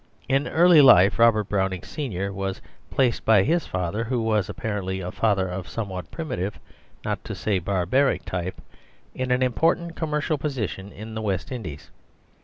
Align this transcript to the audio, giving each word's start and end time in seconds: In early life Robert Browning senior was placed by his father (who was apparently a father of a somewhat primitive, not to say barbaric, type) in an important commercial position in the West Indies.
In 0.27 0.47
early 0.47 0.81
life 0.81 1.19
Robert 1.19 1.43
Browning 1.47 1.83
senior 1.83 2.33
was 2.33 2.59
placed 2.89 3.23
by 3.23 3.43
his 3.43 3.67
father 3.67 4.05
(who 4.05 4.19
was 4.19 4.49
apparently 4.49 4.99
a 4.99 5.11
father 5.11 5.47
of 5.47 5.67
a 5.67 5.69
somewhat 5.69 6.09
primitive, 6.09 6.59
not 7.05 7.23
to 7.23 7.35
say 7.35 7.59
barbaric, 7.59 8.25
type) 8.25 8.59
in 9.13 9.29
an 9.29 9.43
important 9.43 9.95
commercial 9.95 10.39
position 10.39 10.91
in 10.91 11.13
the 11.13 11.21
West 11.21 11.51
Indies. 11.51 11.91